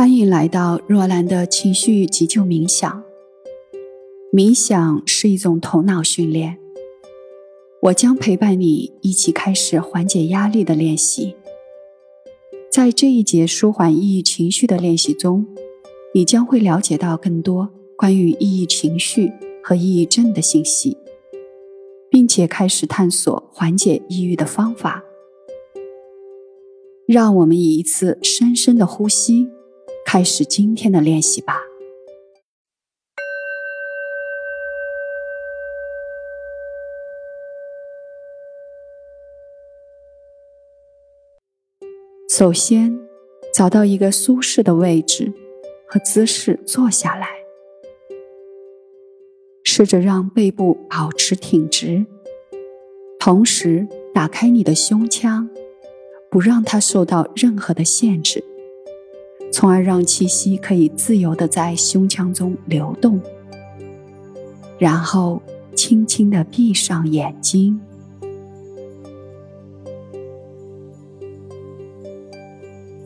[0.00, 3.04] 欢迎来到若兰的情绪急救冥想。
[4.32, 6.58] 冥想是一种头脑训练，
[7.82, 11.36] 我将陪伴你一起开始缓解压力的练习。
[12.72, 15.46] 在这一节舒缓抑郁情绪的练习中，
[16.14, 19.30] 你将会了解到更多关于抑郁情绪
[19.62, 20.96] 和抑郁症的信息，
[22.08, 25.04] 并且开始探索缓解抑郁的方法。
[27.04, 29.50] 让我们以一次深深的呼吸。
[30.04, 31.60] 开始今天的练习吧。
[42.28, 42.98] 首先，
[43.52, 45.32] 找到一个舒适的位置
[45.86, 47.28] 和姿势坐下来，
[49.62, 52.06] 试着让背部保持挺直，
[53.18, 55.50] 同时打开你的胸腔，
[56.30, 58.42] 不让它受到任何的限制。
[59.52, 63.20] 从而让气息可以自由的在胸腔中流动，
[64.78, 65.42] 然后
[65.74, 67.78] 轻轻的闭上眼睛，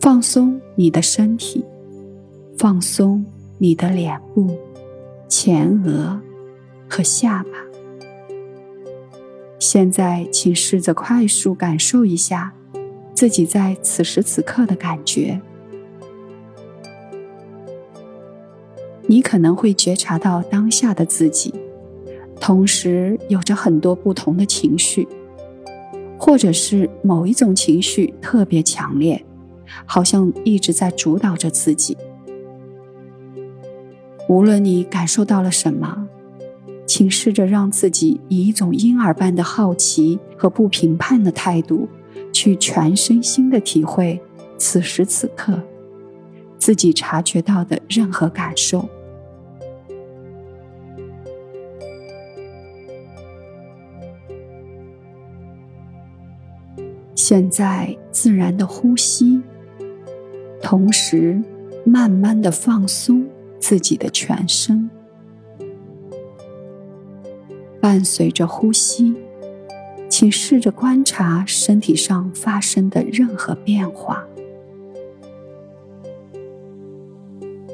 [0.00, 1.64] 放松你的身体，
[2.56, 3.24] 放松
[3.58, 4.56] 你的脸部、
[5.28, 6.20] 前额
[6.88, 7.50] 和下巴。
[9.58, 12.52] 现在，请试着快速感受一下
[13.14, 15.40] 自己在此时此刻的感觉。
[19.10, 21.52] 你可能会觉察到当下的自己，
[22.38, 25.08] 同时有着很多不同的情绪，
[26.16, 29.26] 或者是某一种情绪特别强烈，
[29.84, 31.96] 好像一直在主导着自己。
[34.28, 36.06] 无论你感受到了什么，
[36.86, 41.88] 请试着让自己以一种婴儿般的好奇和不评判的态度，
[42.32, 44.20] 去全身心的体会
[44.56, 45.60] 此时此刻
[46.58, 48.88] 自己察觉到的任何感受。
[57.22, 59.42] 现在自然的呼吸，
[60.62, 61.38] 同时
[61.84, 63.26] 慢慢的放松
[63.58, 64.88] 自己的全身。
[67.78, 69.14] 伴随着呼吸，
[70.08, 74.24] 请试着观察身体上发生的任何变化。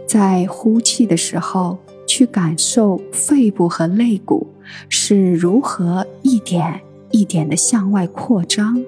[0.08, 4.48] 在呼气的时候，去感受肺部和肋骨
[4.88, 6.80] 是如何一点
[7.12, 8.84] 一点的向外扩张。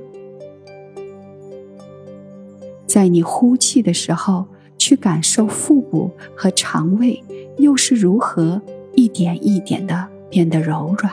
[2.89, 4.47] 在你呼气的时候，
[4.79, 7.23] 去感受腹部和肠胃
[7.59, 8.61] 又是如何
[8.95, 11.13] 一点一点的变得柔软。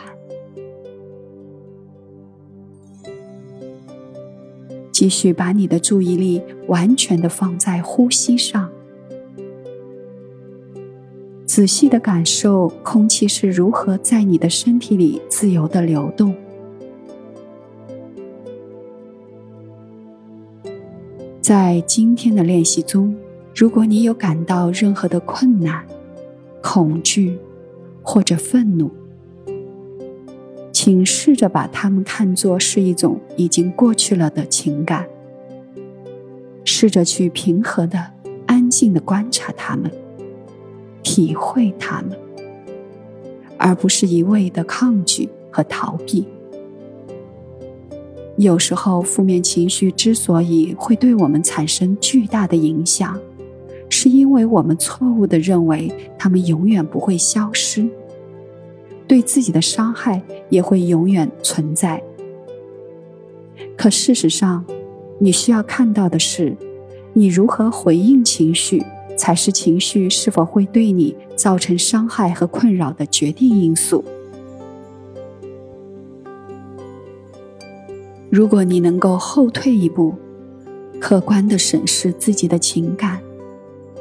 [4.92, 8.70] 继续把你的注意力完全的放在呼吸上，
[11.46, 16.34] 仔细的感受空气是如何在你的身体里自由的流动。
[21.46, 23.16] 在今天的练习中，
[23.56, 25.86] 如果你有感到任何的困难、
[26.60, 27.38] 恐惧
[28.02, 28.90] 或者愤怒，
[30.72, 35.06] 请试着把它们看作是一种已经过去了的情感，
[36.64, 38.04] 试着去平和的、
[38.48, 39.92] 安静的观察它们，
[41.04, 42.18] 体会它们，
[43.60, 46.28] 而不是一味的抗拒和逃避。
[48.38, 53.18] 有时候，负面情绪之所以会对我们产生巨大的影响，
[53.90, 57.88] 是因为我们错误的认为他们永远不会消失，
[59.08, 62.04] 对自己的伤害也会永远存在。
[63.78, 64.66] 可事实上，
[65.18, 66.58] 你需要看到的是，
[67.14, 68.84] 你如何回应情绪，
[69.18, 74.04] 才是情绪是否会对你造成伤害和困扰的决定因素。
[78.36, 80.14] 如果你能够后退一步，
[81.00, 83.18] 客观的审视自己的情感，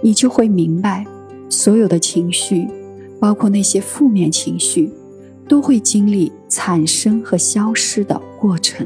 [0.03, 1.07] 你就会明白，
[1.49, 2.67] 所有的情绪，
[3.21, 4.93] 包括那些负面情绪，
[5.49, 8.85] 都会经历产生和消失的过程。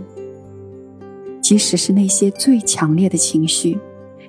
[1.40, 3.78] 即使是那些最强烈的情绪，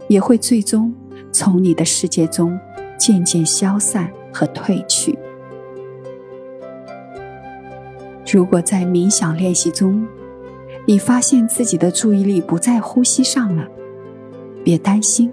[0.08, 0.94] 也会最终
[1.34, 2.58] 从你的世界中
[2.98, 5.20] 渐渐消散和褪去。
[8.32, 10.08] 如果在冥想练习中，
[10.90, 13.64] 你发现自己的注意力不在呼吸上了，
[14.64, 15.32] 别担心，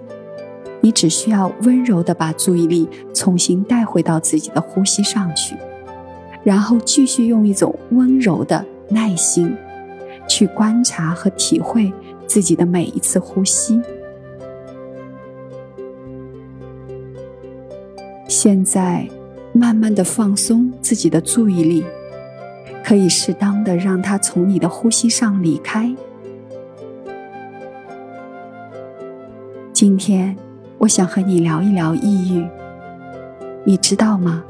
[0.81, 5.57] 你只需要温柔的把注意力重新带回到自己的呼吸上去，
[6.43, 9.57] 然后继续用一种温柔的耐心，
[10.29, 11.91] 去观察和体会
[12.27, 13.81] 自己的每一次呼吸。
[18.27, 19.09] 现在，
[19.53, 21.83] 慢慢的放松自己的注意力，
[22.87, 25.93] 可以适当的让它从你的呼吸上离开。
[29.73, 30.33] 今天，
[30.77, 32.47] 我想和你聊一聊抑郁。
[33.65, 34.41] 你知道吗？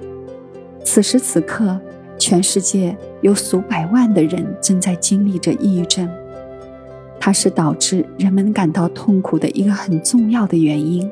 [0.86, 1.80] 此时此刻，
[2.20, 6.08] 全世界有数百万的人正在经历着抑郁症，
[7.20, 11.12] 它是导致人们感到痛苦的一个很重要的原因。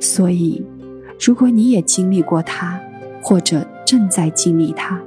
[0.00, 0.64] 所以。
[1.20, 2.80] 如果你也经历过它，
[3.22, 5.00] 或者正在经历它，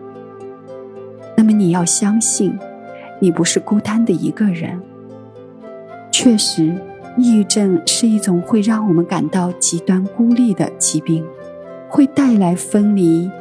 [1.48, 2.60] 那么你要相信，
[3.22, 4.78] 你不是孤单的一个人。
[6.12, 6.76] 确实，
[7.18, 11.26] 抑郁症是一种会让我们感到极端孤立的疾病，
[11.88, 13.32] 会带来分离、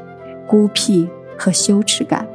[0.46, 2.28] 孤僻和羞耻感。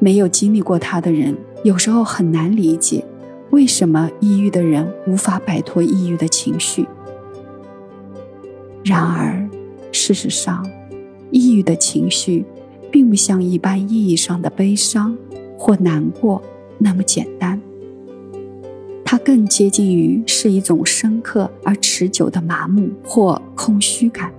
[0.00, 3.04] 没有经历过它的人，有时候很难理解，
[3.50, 6.88] 为什么抑郁的人无法摆脱抑郁的情绪。
[8.84, 9.48] 然而，
[9.92, 10.68] 事实上，
[11.30, 12.44] 抑郁的情绪
[12.90, 15.16] 并不像一般意义上的悲伤
[15.56, 16.42] 或难过
[16.78, 17.60] 那么简单。
[19.04, 24.30] 它更接近于是一种深刻而持久的麻木或空虚感，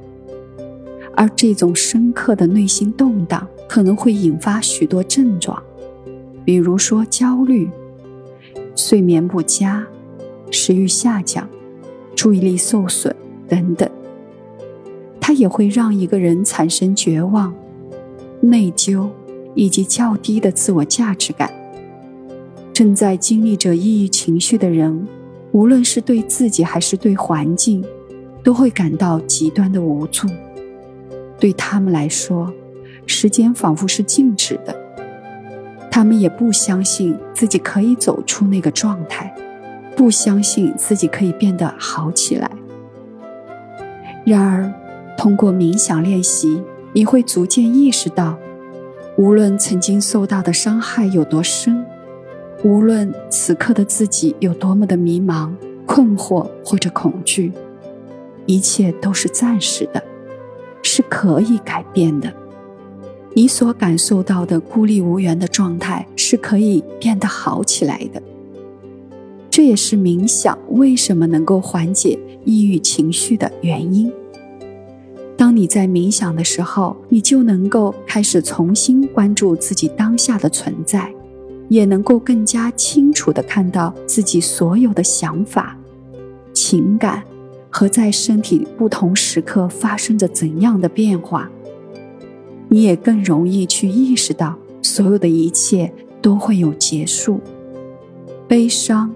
[1.16, 5.62] 而这种深刻的内心动荡可能会引发许多症状，
[6.46, 7.68] 比如说焦虑、
[8.76, 9.88] 睡眠不佳、
[10.52, 11.50] 食欲下降、
[12.16, 13.16] 注意力受损
[13.48, 13.90] 等等。
[15.20, 17.54] 它也会让一个人产生绝望、
[18.42, 19.08] 内疚
[19.56, 21.52] 以及较低的自我价值感。
[22.74, 25.08] 正在经历着抑郁情绪的人，
[25.52, 27.84] 无论是对自己还是对环境，
[28.44, 30.28] 都会感到极端的无助。
[31.40, 32.54] 对他们来说，
[33.06, 34.76] 时间仿佛是静止的，
[35.92, 39.34] 他们也不相信自己可以走出那个状态，
[39.96, 42.50] 不相信自己可以变得好起来。
[44.26, 44.72] 然而，
[45.18, 46.62] 通过冥想练习，
[46.94, 48.38] 你会逐渐意识到，
[49.18, 51.86] 无论曾经受到的伤害有多深，
[52.64, 55.52] 无论此刻的自己有多么的迷茫、
[55.86, 57.52] 困惑或者恐惧，
[58.46, 60.04] 一切都是暂时的，
[60.82, 62.34] 是可以改变的。
[63.36, 68.22] 你所感受到的孤立无援的状态是可以变得好起来的。
[69.52, 74.12] 这也是冥想为什么能够缓解抑郁情绪的原因。
[75.50, 81.12] 当你在冥想的时候，你就能够开始重新关注自己当下的存在，
[81.70, 85.76] 也能够更加清楚地看到自己所有的想法、
[86.54, 87.24] 情感
[87.68, 91.50] 和在身体不同时刻发生着怎样的变化。
[92.68, 95.92] 你也更容易去意识到，所有的一切
[96.22, 97.40] 都会有结束，
[98.48, 99.12] 悲伤、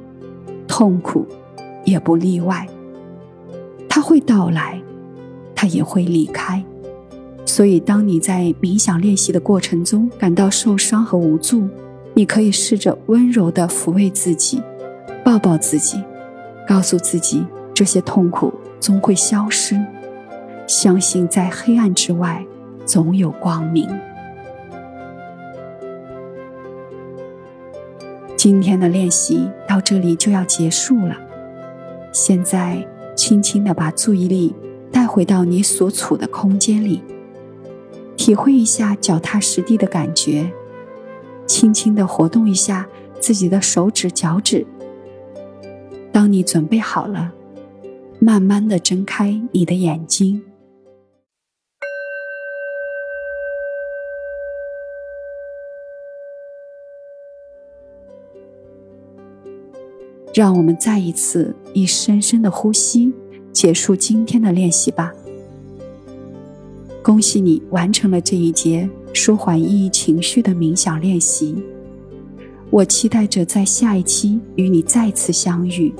[0.67, 1.27] 痛苦
[1.85, 2.67] 也不例外，
[3.87, 4.81] 它会到来。
[5.63, 6.61] 他也会离开，
[7.45, 11.69] 所以当你在冥想练习的过程中感到受伤和无助，
[12.13, 14.61] 你可以试着温柔地抚慰自己，
[15.23, 16.03] 抱抱自己，
[16.67, 19.81] 告诉自己这些痛苦终会消失，
[20.67, 22.45] 相信在黑暗之外
[22.85, 23.87] 总有光明。
[28.35, 31.15] 今天的练习到这里就要结束了，
[32.11, 32.85] 现在
[33.15, 34.53] 轻轻地把注意力。
[34.93, 37.01] 带回到你所处的空间里，
[38.15, 40.53] 体会一下脚踏实地的感觉，
[41.47, 42.87] 轻轻的活动一下
[43.19, 44.63] 自己的手指、脚趾。
[46.11, 47.33] 当你准备好了，
[48.19, 50.43] 慢慢的睁开你的眼睛，
[60.35, 63.11] 让我们再一次以深深的呼吸。
[63.53, 65.13] 结束今天的练习吧。
[67.01, 71.55] 恭喜你完成了这一节舒缓抑郁情绪的冥想练习。
[72.69, 75.93] 我期待着在下一期与你再次相遇，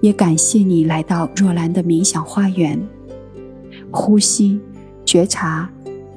[0.00, 2.80] 也感谢你来到若兰的冥想花园。
[3.90, 4.60] 呼吸、
[5.04, 5.68] 觉察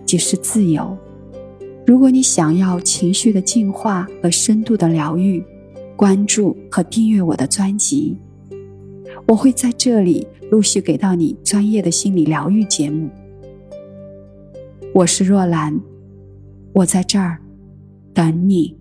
[0.05, 0.95] 即是自由。
[1.85, 5.43] 如果你想要情绪的净化和深度的疗愈，
[5.95, 8.17] 关注和订阅我的专辑。
[9.27, 13.09] 我会在这里陆续给到你专业的心理疗愈节目。
[14.93, 15.77] 我是若兰，
[16.71, 17.37] 我在这儿
[18.13, 18.76] 等你。